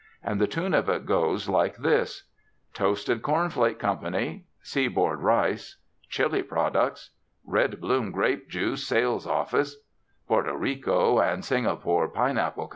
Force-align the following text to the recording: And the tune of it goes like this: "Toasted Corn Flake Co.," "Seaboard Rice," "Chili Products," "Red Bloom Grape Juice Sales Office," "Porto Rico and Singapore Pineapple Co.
And 0.23 0.41
the 0.41 0.47
tune 0.47 0.73
of 0.73 0.89
it 0.89 1.05
goes 1.05 1.47
like 1.47 1.75
this: 1.75 2.23
"Toasted 2.73 3.21
Corn 3.21 3.51
Flake 3.51 3.77
Co.," 3.77 3.99
"Seaboard 4.63 5.19
Rice," 5.19 5.77
"Chili 6.09 6.41
Products," 6.41 7.11
"Red 7.45 7.79
Bloom 7.79 8.09
Grape 8.09 8.49
Juice 8.49 8.83
Sales 8.87 9.27
Office," 9.27 9.75
"Porto 10.27 10.55
Rico 10.55 11.19
and 11.19 11.45
Singapore 11.45 12.07
Pineapple 12.07 12.63
Co. 12.69 12.69